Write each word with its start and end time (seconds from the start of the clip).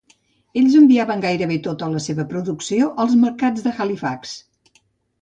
Ells 0.61 0.77
enviaven 0.79 1.21
gairebé 1.25 1.59
tota 1.69 1.91
la 1.97 2.03
seva 2.07 2.27
producció 2.33 2.91
als 3.07 3.17
mercats 3.27 3.71
de 3.71 3.79
Halifax. 3.81 4.39